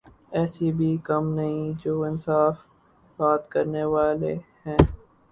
[0.31, 4.33] ایسے بھی کم نہیں جو انصاف کی بات کرنے والے
[4.65, 4.77] ہیں۔